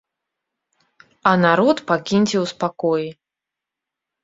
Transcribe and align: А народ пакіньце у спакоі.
А 1.33 1.35
народ 1.43 1.77
пакіньце 1.93 2.35
у 2.41 2.43
спакоі. 2.55 3.07